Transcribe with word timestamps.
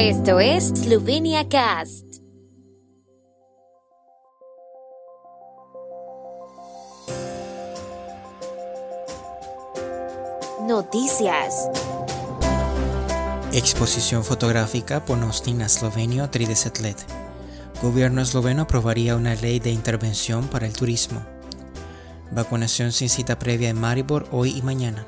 Esto 0.00 0.38
es 0.38 0.68
Slovenia 0.68 1.48
Cast. 1.48 2.06
Noticias. 10.68 11.68
Exposición 13.52 14.22
fotográfica 14.22 15.04
Ponosti 15.04 15.52
na 15.52 15.68
Slovenijo 15.68 16.30
30 16.30 16.80
let. 16.80 16.94
Gobierno 17.82 18.22
esloveno 18.22 18.62
aprobaría 18.62 19.16
una 19.16 19.34
ley 19.34 19.58
de 19.58 19.72
intervención 19.72 20.46
para 20.46 20.68
el 20.68 20.74
turismo. 20.74 21.26
Vacunación 22.30 22.92
sin 22.92 23.08
cita 23.08 23.36
previa 23.40 23.70
en 23.70 23.80
Maribor 23.80 24.28
hoy 24.30 24.56
y 24.56 24.62
mañana. 24.62 25.04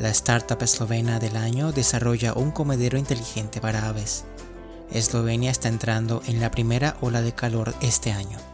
La 0.00 0.08
startup 0.10 0.60
eslovena 0.62 1.18
del 1.18 1.36
año 1.36 1.70
desarrolla 1.70 2.34
un 2.34 2.50
comedero 2.50 2.98
inteligente 2.98 3.60
para 3.60 3.88
aves. 3.88 4.24
Eslovenia 4.90 5.50
está 5.50 5.68
entrando 5.68 6.22
en 6.26 6.40
la 6.40 6.50
primera 6.50 6.96
ola 7.00 7.22
de 7.22 7.32
calor 7.32 7.74
este 7.80 8.12
año. 8.12 8.53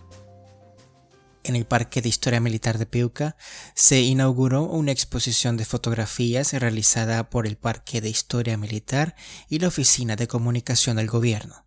en 1.43 1.55
el 1.55 1.65
Parque 1.65 2.01
de 2.01 2.09
Historia 2.09 2.39
Militar 2.39 2.77
de 2.77 2.85
Peuca, 2.85 3.35
se 3.73 4.01
inauguró 4.01 4.63
una 4.63 4.91
exposición 4.91 5.57
de 5.57 5.65
fotografías 5.65 6.53
realizada 6.53 7.29
por 7.29 7.47
el 7.47 7.57
Parque 7.57 8.01
de 8.01 8.09
Historia 8.09 8.57
Militar 8.57 9.15
y 9.49 9.59
la 9.59 9.67
Oficina 9.67 10.15
de 10.15 10.27
Comunicación 10.27 10.97
del 10.97 11.07
Gobierno. 11.07 11.65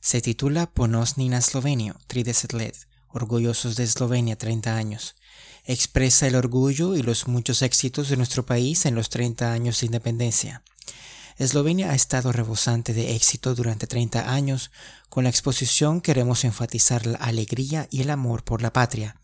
Se 0.00 0.20
titula 0.20 0.66
Ponosni 0.66 1.28
na 1.28 1.40
Slovenio, 1.40 1.96
30 2.08 2.56
let, 2.58 2.76
Orgullosos 3.08 3.76
de 3.76 3.84
Eslovenia 3.84 4.36
30 4.36 4.76
años. 4.76 5.14
Expresa 5.64 6.26
el 6.26 6.34
orgullo 6.34 6.94
y 6.94 7.02
los 7.02 7.26
muchos 7.26 7.62
éxitos 7.62 8.08
de 8.08 8.16
nuestro 8.16 8.44
país 8.44 8.84
en 8.84 8.94
los 8.94 9.08
30 9.08 9.52
años 9.52 9.80
de 9.80 9.86
independencia. 9.86 10.62
Eslovenia 11.36 11.90
ha 11.90 11.94
estado 11.96 12.30
rebosante 12.30 12.92
de 12.92 13.16
éxito 13.16 13.54
durante 13.56 13.88
30 13.88 14.32
años. 14.32 14.70
Con 15.08 15.24
la 15.24 15.30
exposición 15.30 16.00
queremos 16.00 16.44
enfatizar 16.44 17.06
la 17.06 17.18
alegría 17.18 17.88
y 17.90 18.02
el 18.02 18.10
amor 18.10 18.44
por 18.44 18.62
la 18.62 18.72
patria, 18.72 19.16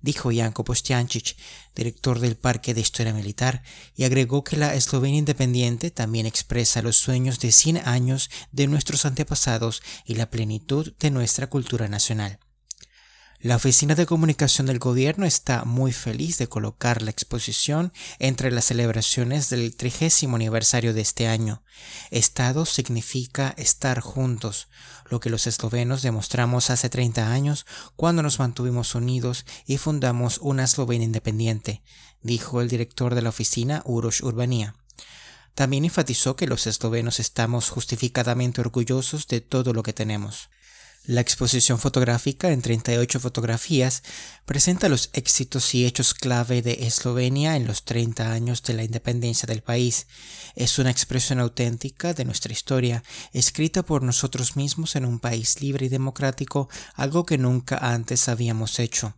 dijo 0.00 0.30
Janko 0.34 0.64
Postiancic, 0.64 1.36
director 1.74 2.18
del 2.18 2.36
Parque 2.36 2.72
de 2.72 2.80
Historia 2.80 3.12
Militar, 3.12 3.62
y 3.94 4.04
agregó 4.04 4.42
que 4.42 4.56
la 4.56 4.74
Eslovenia 4.74 5.18
independiente 5.18 5.90
también 5.90 6.24
expresa 6.24 6.80
los 6.80 6.96
sueños 6.96 7.40
de 7.40 7.52
100 7.52 7.86
años 7.86 8.30
de 8.52 8.66
nuestros 8.66 9.04
antepasados 9.04 9.82
y 10.06 10.14
la 10.14 10.30
plenitud 10.30 10.94
de 10.98 11.10
nuestra 11.10 11.48
cultura 11.48 11.88
nacional. 11.88 12.38
La 13.42 13.56
Oficina 13.56 13.94
de 13.94 14.04
Comunicación 14.04 14.66
del 14.66 14.78
Gobierno 14.78 15.24
está 15.24 15.64
muy 15.64 15.92
feliz 15.92 16.36
de 16.36 16.46
colocar 16.46 17.00
la 17.00 17.10
exposición 17.10 17.90
entre 18.18 18.50
las 18.50 18.66
celebraciones 18.66 19.48
del 19.48 19.74
trigésimo 19.76 20.36
aniversario 20.36 20.92
de 20.92 21.00
este 21.00 21.26
año. 21.26 21.62
Estado 22.10 22.66
significa 22.66 23.54
estar 23.56 24.00
juntos, 24.00 24.68
lo 25.08 25.20
que 25.20 25.30
los 25.30 25.46
eslovenos 25.46 26.02
demostramos 26.02 26.68
hace 26.68 26.90
30 26.90 27.32
años 27.32 27.64
cuando 27.96 28.22
nos 28.22 28.38
mantuvimos 28.38 28.94
unidos 28.94 29.46
y 29.64 29.78
fundamos 29.78 30.36
una 30.42 30.64
Eslovenia 30.64 31.06
independiente, 31.06 31.82
dijo 32.20 32.60
el 32.60 32.68
director 32.68 33.14
de 33.14 33.22
la 33.22 33.30
oficina 33.30 33.80
Uroš 33.86 34.22
Urbania. 34.22 34.74
También 35.54 35.86
enfatizó 35.86 36.36
que 36.36 36.46
los 36.46 36.66
eslovenos 36.66 37.18
estamos 37.20 37.70
justificadamente 37.70 38.60
orgullosos 38.60 39.26
de 39.28 39.40
todo 39.40 39.72
lo 39.72 39.82
que 39.82 39.94
tenemos. 39.94 40.50
La 41.06 41.22
exposición 41.22 41.78
fotográfica 41.78 42.50
en 42.52 42.60
38 42.60 43.20
fotografías 43.20 44.02
presenta 44.44 44.90
los 44.90 45.08
éxitos 45.14 45.74
y 45.74 45.86
hechos 45.86 46.12
clave 46.12 46.60
de 46.60 46.86
Eslovenia 46.86 47.56
en 47.56 47.66
los 47.66 47.84
30 47.84 48.30
años 48.30 48.62
de 48.62 48.74
la 48.74 48.84
independencia 48.84 49.46
del 49.46 49.62
país. 49.62 50.06
Es 50.54 50.78
una 50.78 50.90
expresión 50.90 51.40
auténtica 51.40 52.12
de 52.12 52.26
nuestra 52.26 52.52
historia, 52.52 53.02
escrita 53.32 53.82
por 53.82 54.02
nosotros 54.02 54.56
mismos 54.56 54.94
en 54.94 55.06
un 55.06 55.20
país 55.20 55.62
libre 55.62 55.86
y 55.86 55.88
democrático, 55.88 56.68
algo 56.94 57.24
que 57.24 57.38
nunca 57.38 57.78
antes 57.78 58.28
habíamos 58.28 58.78
hecho. 58.78 59.14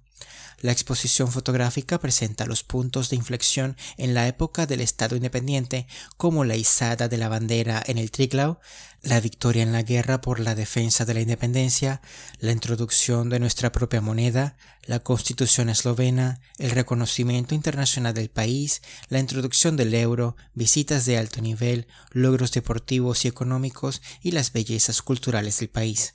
La 0.60 0.72
exposición 0.72 1.32
fotográfica 1.32 1.98
presenta 1.98 2.46
los 2.46 2.62
puntos 2.62 3.10
de 3.10 3.16
inflexión 3.16 3.76
en 3.96 4.14
la 4.14 4.28
época 4.28 4.66
del 4.66 4.80
Estado 4.80 5.16
independiente, 5.16 5.86
como 6.16 6.44
la 6.44 6.56
izada 6.56 7.08
de 7.08 7.16
la 7.16 7.28
bandera 7.28 7.82
en 7.86 7.98
el 7.98 8.10
Triglau, 8.12 8.60
la 9.02 9.20
victoria 9.20 9.64
en 9.64 9.72
la 9.72 9.82
guerra 9.82 10.20
por 10.20 10.38
la 10.38 10.54
defensa 10.54 11.04
de 11.04 11.14
la 11.14 11.20
independencia, 11.20 12.00
la 12.38 12.52
introducción 12.52 13.28
de 13.28 13.40
nuestra 13.40 13.72
propia 13.72 14.00
moneda, 14.00 14.56
la 14.84 15.00
constitución 15.00 15.68
eslovena, 15.68 16.40
el 16.58 16.70
reconocimiento 16.70 17.54
internacional 17.54 18.14
del 18.14 18.30
país, 18.30 18.82
la 19.08 19.18
introducción 19.18 19.76
del 19.76 19.92
euro, 19.94 20.36
visitas 20.54 21.04
de 21.06 21.18
alto 21.18 21.40
nivel, 21.40 21.88
logros 22.12 22.52
deportivos 22.52 23.24
y 23.24 23.28
económicos 23.28 24.00
y 24.22 24.30
las 24.30 24.52
bellezas 24.52 25.02
culturales 25.02 25.58
del 25.58 25.70
país. 25.70 26.14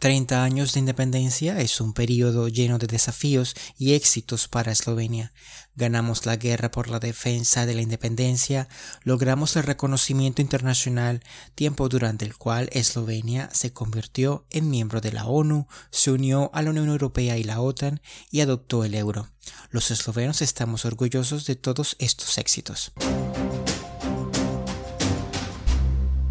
30 0.00 0.42
años 0.42 0.72
de 0.72 0.80
independencia 0.80 1.60
es 1.60 1.78
un 1.78 1.92
periodo 1.92 2.48
lleno 2.48 2.78
de 2.78 2.86
desafíos 2.86 3.54
y 3.76 3.92
éxitos 3.92 4.48
para 4.48 4.72
Eslovenia. 4.72 5.34
Ganamos 5.76 6.24
la 6.24 6.36
guerra 6.36 6.70
por 6.70 6.88
la 6.88 7.00
defensa 7.00 7.66
de 7.66 7.74
la 7.74 7.82
independencia, 7.82 8.66
logramos 9.04 9.56
el 9.56 9.62
reconocimiento 9.62 10.40
internacional, 10.40 11.22
tiempo 11.54 11.90
durante 11.90 12.24
el 12.24 12.34
cual 12.34 12.70
Eslovenia 12.72 13.50
se 13.52 13.74
convirtió 13.74 14.46
en 14.48 14.70
miembro 14.70 15.02
de 15.02 15.12
la 15.12 15.26
ONU, 15.26 15.68
se 15.90 16.10
unió 16.10 16.50
a 16.54 16.62
la 16.62 16.70
Unión 16.70 16.88
Europea 16.88 17.36
y 17.36 17.44
la 17.44 17.60
OTAN 17.60 18.00
y 18.30 18.40
adoptó 18.40 18.84
el 18.84 18.94
euro. 18.94 19.28
Los 19.68 19.90
eslovenos 19.90 20.40
estamos 20.40 20.86
orgullosos 20.86 21.44
de 21.44 21.56
todos 21.56 21.96
estos 21.98 22.38
éxitos. 22.38 22.92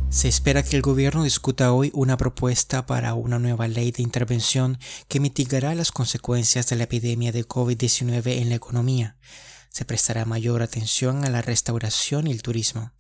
Se 0.09 0.27
espera 0.27 0.63
que 0.63 0.75
el 0.75 0.81
gobierno 0.81 1.23
discuta 1.23 1.71
hoy 1.71 1.91
una 1.93 2.17
propuesta 2.17 2.87
para 2.87 3.13
una 3.13 3.37
nueva 3.37 3.67
ley 3.67 3.91
de 3.91 4.01
intervención 4.01 4.79
que 5.07 5.19
mitigará 5.19 5.75
las 5.75 5.91
consecuencias 5.91 6.67
de 6.67 6.77
la 6.77 6.85
epidemia 6.85 7.31
de 7.31 7.47
COVID-19 7.47 8.41
en 8.41 8.49
la 8.49 8.55
economía. 8.55 9.17
Se 9.69 9.85
prestará 9.85 10.25
mayor 10.25 10.63
atención 10.63 11.23
a 11.25 11.29
la 11.29 11.43
restauración 11.43 12.25
y 12.25 12.31
el 12.31 12.41
turismo. 12.41 12.91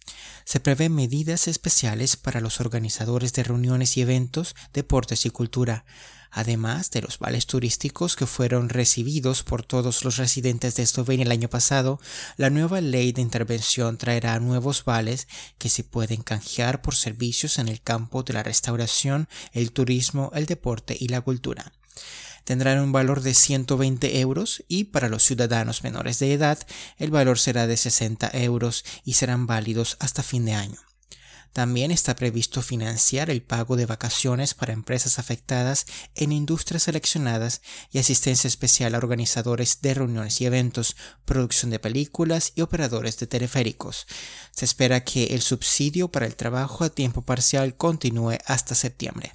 Se 0.45 0.59
prevén 0.59 0.93
medidas 0.93 1.47
especiales 1.47 2.15
para 2.15 2.41
los 2.41 2.59
organizadores 2.59 3.33
de 3.33 3.43
reuniones 3.43 3.97
y 3.97 4.01
eventos, 4.01 4.55
deportes 4.71 5.25
y 5.25 5.31
cultura, 5.31 5.85
además 6.31 6.91
de 6.91 7.01
los 7.01 7.19
vales 7.19 7.45
turísticos 7.45 8.15
que 8.15 8.25
fueron 8.25 8.69
recibidos 8.69 9.43
por 9.43 9.63
todos 9.63 10.03
los 10.03 10.17
residentes 10.17 10.75
de 10.75 10.83
Eslovenia 10.83 11.25
el 11.25 11.31
año 11.31 11.49
pasado, 11.49 11.99
la 12.37 12.49
nueva 12.49 12.81
ley 12.81 13.11
de 13.11 13.21
intervención 13.21 13.97
traerá 13.97 14.39
nuevos 14.39 14.85
vales 14.85 15.27
que 15.57 15.69
se 15.69 15.83
pueden 15.83 16.21
canjear 16.21 16.81
por 16.81 16.95
servicios 16.95 17.59
en 17.59 17.67
el 17.67 17.81
campo 17.81 18.23
de 18.23 18.33
la 18.33 18.43
restauración, 18.43 19.27
el 19.53 19.71
turismo, 19.71 20.31
el 20.33 20.45
deporte 20.45 20.95
y 20.99 21.07
la 21.07 21.21
cultura 21.21 21.71
tendrán 22.49 22.79
un 22.79 22.91
valor 22.91 23.21
de 23.21 23.35
120 23.35 24.21
euros 24.21 24.63
y 24.67 24.85
para 24.85 25.07
los 25.07 25.21
ciudadanos 25.21 25.83
menores 25.83 26.17
de 26.17 26.33
edad 26.33 26.57
el 26.97 27.11
valor 27.11 27.37
será 27.37 27.67
de 27.67 27.77
60 27.77 28.31
euros 28.33 28.85
y 29.05 29.13
serán 29.13 29.45
válidos 29.45 29.97
hasta 29.99 30.23
fin 30.23 30.45
de 30.45 30.53
año. 30.53 30.88
También 31.53 31.91
está 31.91 32.15
previsto 32.15 32.61
financiar 32.61 33.29
el 33.29 33.41
pago 33.41 33.75
de 33.75 33.85
vacaciones 33.85 34.53
para 34.53 34.73
empresas 34.73 35.19
afectadas 35.19 35.85
en 36.15 36.31
industrias 36.31 36.83
seleccionadas 36.83 37.61
y 37.91 37.99
asistencia 37.99 38.47
especial 38.47 38.95
a 38.95 38.99
organizadores 38.99 39.81
de 39.81 39.93
reuniones 39.93 40.41
y 40.41 40.45
eventos, 40.45 40.95
producción 41.25 41.71
de 41.71 41.79
películas 41.79 42.53
y 42.55 42.61
operadores 42.61 43.17
de 43.17 43.27
teleféricos. 43.27 44.07
Se 44.51 44.65
espera 44.65 45.03
que 45.03 45.25
el 45.35 45.41
subsidio 45.41 46.09
para 46.09 46.25
el 46.25 46.35
trabajo 46.35 46.83
a 46.83 46.89
tiempo 46.89 47.21
parcial 47.23 47.75
continúe 47.75 48.37
hasta 48.45 48.75
septiembre. 48.75 49.33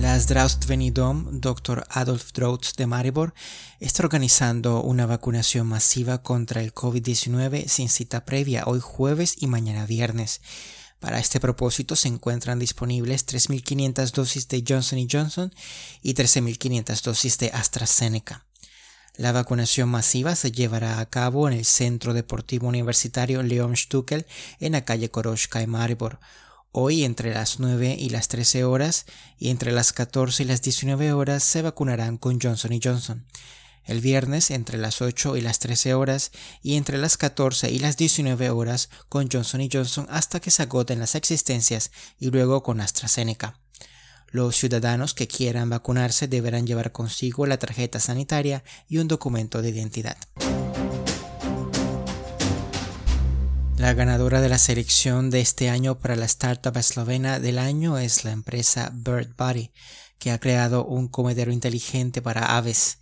La 0.00 0.16
Zdravstveni 0.16 0.92
Dom 0.92 1.40
Dr. 1.40 1.84
Adolf 1.90 2.30
Drotz 2.32 2.76
de 2.76 2.86
Maribor 2.86 3.34
está 3.80 4.04
organizando 4.04 4.80
una 4.80 5.06
vacunación 5.06 5.66
masiva 5.66 6.22
contra 6.22 6.62
el 6.62 6.72
COVID-19 6.72 7.66
sin 7.66 7.88
cita 7.88 8.24
previa 8.24 8.62
hoy 8.66 8.78
jueves 8.78 9.34
y 9.40 9.48
mañana 9.48 9.86
viernes. 9.86 10.40
Para 11.00 11.18
este 11.18 11.40
propósito 11.40 11.96
se 11.96 12.06
encuentran 12.06 12.60
disponibles 12.60 13.26
3.500 13.26 14.12
dosis 14.12 14.46
de 14.46 14.62
Johnson 14.66 15.08
Johnson 15.10 15.52
y 16.00 16.14
13.500 16.14 17.02
dosis 17.02 17.38
de 17.38 17.50
AstraZeneca. 17.52 18.46
La 19.16 19.32
vacunación 19.32 19.88
masiva 19.88 20.36
se 20.36 20.52
llevará 20.52 21.00
a 21.00 21.06
cabo 21.06 21.48
en 21.48 21.54
el 21.54 21.64
Centro 21.64 22.14
Deportivo 22.14 22.68
Universitario 22.68 23.42
Leon 23.42 23.76
Stuckel 23.76 24.26
en 24.60 24.72
la 24.72 24.84
calle 24.84 25.10
Koroshka 25.10 25.60
en 25.60 25.70
Maribor 25.70 26.20
Hoy 26.70 27.04
entre 27.04 27.32
las 27.32 27.60
9 27.60 27.96
y 27.98 28.10
las 28.10 28.28
13 28.28 28.64
horas 28.64 29.06
y 29.38 29.48
entre 29.48 29.72
las 29.72 29.94
14 29.94 30.42
y 30.42 30.46
las 30.46 30.60
19 30.60 31.12
horas 31.12 31.42
se 31.42 31.62
vacunarán 31.62 32.18
con 32.18 32.38
Johnson 32.38 32.78
Johnson. 32.82 33.24
El 33.84 34.02
viernes 34.02 34.50
entre 34.50 34.76
las 34.76 35.00
8 35.00 35.38
y 35.38 35.40
las 35.40 35.60
13 35.60 35.94
horas 35.94 36.30
y 36.62 36.76
entre 36.76 36.98
las 36.98 37.16
14 37.16 37.70
y 37.70 37.78
las 37.78 37.96
19 37.96 38.50
horas 38.50 38.90
con 39.08 39.30
Johnson 39.30 39.66
Johnson 39.72 40.06
hasta 40.10 40.40
que 40.40 40.50
se 40.50 40.62
agoten 40.62 40.98
las 40.98 41.14
existencias 41.14 41.90
y 42.18 42.30
luego 42.30 42.62
con 42.62 42.82
AstraZeneca. 42.82 43.58
Los 44.30 44.56
ciudadanos 44.56 45.14
que 45.14 45.26
quieran 45.26 45.70
vacunarse 45.70 46.28
deberán 46.28 46.66
llevar 46.66 46.92
consigo 46.92 47.46
la 47.46 47.56
tarjeta 47.56 47.98
sanitaria 47.98 48.62
y 48.88 48.98
un 48.98 49.08
documento 49.08 49.62
de 49.62 49.70
identidad. 49.70 50.18
La 53.78 53.94
ganadora 53.94 54.40
de 54.40 54.48
la 54.48 54.58
selección 54.58 55.30
de 55.30 55.40
este 55.40 55.70
año 55.70 56.00
para 56.00 56.16
la 56.16 56.24
startup 56.24 56.76
eslovena 56.76 57.38
del 57.38 57.60
año 57.60 57.96
es 57.96 58.24
la 58.24 58.32
empresa 58.32 58.90
BirdBody, 58.92 59.70
que 60.18 60.32
ha 60.32 60.40
creado 60.40 60.84
un 60.84 61.06
comedero 61.06 61.52
inteligente 61.52 62.20
para 62.20 62.56
aves. 62.56 62.98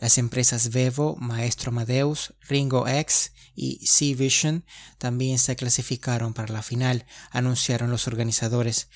Las 0.00 0.16
empresas 0.16 0.70
Vevo, 0.70 1.16
Maestro 1.16 1.72
Amadeus, 1.72 2.32
Ringo 2.48 2.88
X 2.88 3.32
y 3.54 3.86
Sea 3.86 4.16
Vision 4.16 4.64
también 4.96 5.38
se 5.38 5.56
clasificaron 5.56 6.32
para 6.32 6.54
la 6.54 6.62
final, 6.62 7.04
anunciaron 7.30 7.90
los 7.90 8.06
organizadores. 8.06 8.88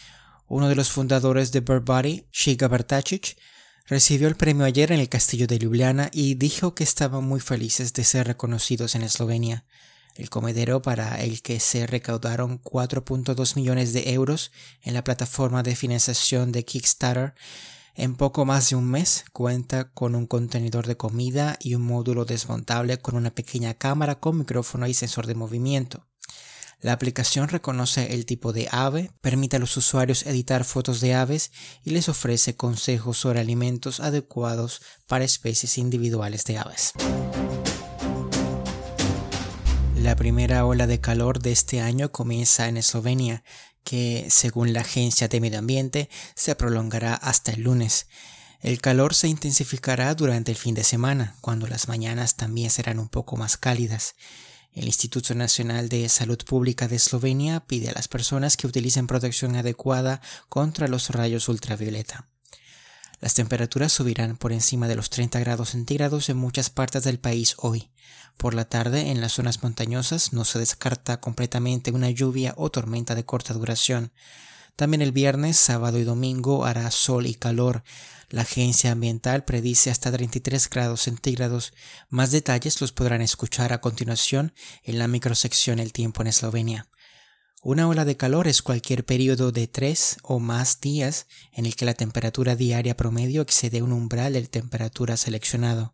Uno 0.46 0.70
de 0.70 0.76
los 0.76 0.90
fundadores 0.90 1.52
de 1.52 1.60
BirdBody, 1.60 2.26
Shiga 2.32 2.69
Bartacic, 2.69 3.36
recibió 3.86 4.28
el 4.28 4.36
premio 4.36 4.64
ayer 4.64 4.92
en 4.92 5.00
el 5.00 5.10
castillo 5.10 5.46
de 5.46 5.58
Ljubljana 5.58 6.08
y 6.10 6.36
dijo 6.36 6.75
que 6.75 6.84
estaban 6.84 7.22
muy 7.25 7.40
felices 7.40 7.92
de 7.92 8.04
ser 8.04 8.26
reconocidos 8.26 8.94
en 8.94 9.02
Eslovenia 9.02 9.66
el 10.19 10.31
comedero 10.31 10.82
para 10.82 11.23
el 11.23 11.43
que 11.43 11.61
se 11.61 11.87
recaudaron 11.87 12.61
4.2 12.61 13.55
millones 13.55 13.93
de 13.93 14.12
euros 14.12 14.50
en 14.82 14.94
la 14.94 15.05
plataforma 15.05 15.62
de 15.62 15.76
financiación 15.76 16.50
de 16.50 16.65
Kickstarter. 16.65 17.35
En 17.94 18.17
poco 18.17 18.44
más 18.44 18.69
de 18.69 18.76
un 18.76 18.91
mes 18.91 19.25
cuenta 19.32 19.91
con 19.93 20.17
un 20.17 20.26
contenedor 20.26 20.88
de 20.88 20.97
comida 20.97 21.56
y 21.61 21.76
un 21.76 21.82
módulo 21.82 22.25
desmontable 22.25 22.99
con 22.99 23.15
una 23.15 23.31
pequeña 23.31 23.75
cámara 23.75 24.19
con 24.19 24.38
micrófono 24.38 24.88
y 24.88 24.94
sensor 24.94 25.26
de 25.26 25.37
movimiento. 25.37 26.05
La 26.81 26.93
aplicación 26.93 27.49
reconoce 27.49 28.14
el 28.14 28.26
tipo 28.26 28.53
de 28.53 28.69
ave, 28.71 29.11
permite 29.21 29.56
a 29.56 29.59
los 29.61 29.76
usuarios 29.76 30.26
editar 30.26 30.64
fotos 30.64 31.00
de 31.00 31.14
aves 31.14 31.53
y 31.85 31.91
les 31.91 32.09
ofrece 32.09 32.56
consejos 32.56 33.19
sobre 33.19 33.41
alimentos 33.41 34.00
adecuados 34.00 34.82
para 35.06 35.25
especies 35.25 35.79
individuales 35.79 36.44
de 36.44 36.59
aves. 36.59 36.93
La 39.99 40.15
primera 40.15 40.65
ola 40.65 40.87
de 40.87 41.00
calor 41.00 41.41
de 41.41 41.50
este 41.50 41.81
año 41.81 42.12
comienza 42.12 42.69
en 42.69 42.77
Eslovenia, 42.77 43.43
que, 43.83 44.29
según 44.31 44.73
la 44.73 44.83
Agencia 44.83 45.27
de 45.27 45.41
Medio 45.41 45.59
Ambiente, 45.59 46.09
se 46.37 46.55
prolongará 46.55 47.15
hasta 47.15 47.50
el 47.50 47.62
lunes. 47.62 48.06
El 48.61 48.81
calor 48.81 49.12
se 49.12 49.27
intensificará 49.27 50.15
durante 50.15 50.53
el 50.53 50.56
fin 50.56 50.77
de 50.77 50.85
semana, 50.85 51.35
cuando 51.41 51.67
las 51.67 51.89
mañanas 51.89 52.37
también 52.37 52.71
serán 52.71 53.00
un 53.00 53.09
poco 53.09 53.37
más 53.37 53.56
cálidas. 53.56 54.15
El 54.73 54.87
Instituto 54.87 55.35
Nacional 55.35 55.89
de 55.89 56.09
Salud 56.09 56.39
Pública 56.47 56.87
de 56.87 56.95
Eslovenia 56.95 57.67
pide 57.67 57.89
a 57.89 57.95
las 57.95 58.06
personas 58.06 58.56
que 58.56 58.69
utilicen 58.69 59.09
protección 59.09 59.56
adecuada 59.56 60.21
contra 60.49 60.87
los 60.87 61.11
rayos 61.11 61.49
ultravioleta. 61.49 62.29
Las 63.20 63.35
temperaturas 63.35 63.93
subirán 63.93 64.37
por 64.37 64.53
encima 64.53 64.87
de 64.87 64.94
los 64.94 65.11
30 65.11 65.41
grados 65.41 65.70
centígrados 65.70 66.29
en 66.29 66.37
muchas 66.37 66.70
partes 66.70 67.03
del 67.03 67.19
país 67.19 67.56
hoy. 67.59 67.91
Por 68.37 68.55
la 68.55 68.65
tarde, 68.65 69.11
en 69.11 69.20
las 69.20 69.32
zonas 69.32 69.62
montañosas, 69.62 70.32
no 70.32 70.44
se 70.44 70.61
descarta 70.61 71.20
completamente 71.20 71.91
una 71.91 72.11
lluvia 72.11 72.55
o 72.56 72.70
tormenta 72.70 73.17
de 73.17 73.25
corta 73.25 73.55
duración. 73.55 74.12
También 74.76 75.03
el 75.03 75.11
viernes, 75.11 75.56
sábado 75.56 75.99
y 75.99 76.05
domingo 76.05 76.65
hará 76.65 76.88
sol 76.93 77.26
y 77.26 77.35
calor. 77.35 77.82
La 78.31 78.43
agencia 78.43 78.93
ambiental 78.93 79.44
predice 79.44 79.91
hasta 79.91 80.12
33 80.12 80.71
grados 80.71 81.03
centígrados. 81.03 81.73
Más 82.11 82.31
detalles 82.31 82.81
los 82.81 82.93
podrán 82.93 83.21
escuchar 83.21 83.73
a 83.73 83.81
continuación 83.81 84.53
en 84.85 85.00
la 85.00 85.09
microsección 85.09 85.81
El 85.81 85.93
tiempo 85.93 86.23
en 86.23 86.29
Eslovenia. 86.29 86.87
Una 87.62 87.88
ola 87.88 88.05
de 88.05 88.16
calor 88.16 88.46
es 88.46 88.62
cualquier 88.62 89.05
periodo 89.05 89.50
de 89.50 89.66
tres 89.66 90.19
o 90.22 90.38
más 90.38 90.81
días 90.81 91.26
en 91.52 91.66
el 91.66 91.75
que 91.75 91.84
la 91.84 91.94
temperatura 91.94 92.55
diaria 92.55 92.96
promedio 92.96 93.43
excede 93.43 93.82
un 93.82 93.93
umbral 93.93 94.34
de 94.34 94.46
temperatura 94.46 95.16
seleccionado. 95.16 95.93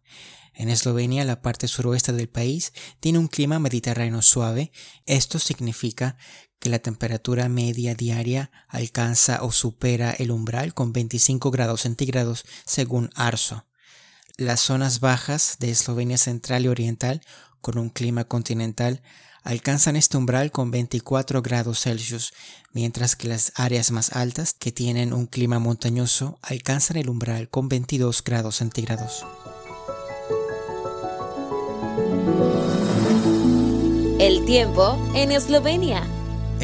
En 0.52 0.68
Eslovenia, 0.68 1.24
la 1.24 1.40
parte 1.40 1.66
suroeste 1.66 2.12
del 2.12 2.28
país 2.28 2.74
tiene 3.00 3.18
un 3.18 3.28
clima 3.28 3.58
mediterráneo 3.58 4.20
suave. 4.20 4.72
Esto 5.06 5.38
significa 5.38 6.18
que 6.58 6.68
la 6.68 6.80
temperatura 6.80 7.48
media 7.48 7.94
diaria 7.94 8.50
alcanza 8.68 9.42
o 9.42 9.50
supera 9.50 10.10
el 10.10 10.32
umbral 10.32 10.74
con 10.74 10.92
25 10.92 11.50
grados 11.50 11.80
centígrados 11.80 12.44
según 12.66 13.08
ARSO. 13.14 13.64
Las 14.36 14.60
zonas 14.60 15.00
bajas 15.00 15.56
de 15.60 15.70
Eslovenia 15.70 16.18
central 16.18 16.66
y 16.66 16.68
oriental, 16.68 17.22
con 17.64 17.78
un 17.78 17.88
clima 17.88 18.24
continental, 18.24 19.00
alcanzan 19.42 19.96
este 19.96 20.18
umbral 20.18 20.52
con 20.52 20.70
24 20.70 21.40
grados 21.40 21.80
Celsius, 21.80 22.34
mientras 22.74 23.16
que 23.16 23.26
las 23.26 23.52
áreas 23.56 23.90
más 23.90 24.14
altas, 24.14 24.52
que 24.52 24.70
tienen 24.70 25.14
un 25.14 25.26
clima 25.26 25.58
montañoso, 25.58 26.38
alcanzan 26.42 26.98
el 26.98 27.08
umbral 27.08 27.48
con 27.48 27.70
22 27.70 28.22
grados 28.22 28.56
centígrados. 28.56 29.24
El 34.20 34.44
tiempo 34.44 34.98
en 35.14 35.32
Eslovenia. 35.32 36.06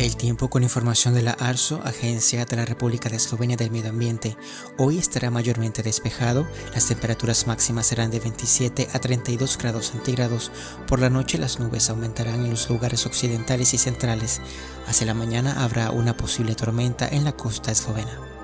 El 0.00 0.16
tiempo 0.16 0.48
con 0.48 0.62
información 0.62 1.12
de 1.12 1.20
la 1.20 1.32
ARSO, 1.32 1.82
Agencia 1.84 2.46
de 2.46 2.56
la 2.56 2.64
República 2.64 3.10
de 3.10 3.16
Eslovenia 3.16 3.58
del 3.58 3.70
Medio 3.70 3.90
Ambiente. 3.90 4.34
Hoy 4.78 4.96
estará 4.96 5.30
mayormente 5.30 5.82
despejado, 5.82 6.46
las 6.72 6.88
temperaturas 6.88 7.46
máximas 7.46 7.88
serán 7.88 8.10
de 8.10 8.18
27 8.18 8.88
a 8.94 8.98
32 8.98 9.58
grados 9.58 9.90
centígrados. 9.90 10.52
Por 10.86 11.00
la 11.00 11.10
noche 11.10 11.36
las 11.36 11.60
nubes 11.60 11.90
aumentarán 11.90 12.46
en 12.46 12.48
los 12.48 12.70
lugares 12.70 13.04
occidentales 13.04 13.74
y 13.74 13.76
centrales. 13.76 14.40
Hacia 14.86 15.06
la 15.06 15.12
mañana 15.12 15.62
habrá 15.62 15.90
una 15.90 16.16
posible 16.16 16.54
tormenta 16.54 17.06
en 17.06 17.24
la 17.24 17.32
costa 17.32 17.70
eslovena. 17.70 18.39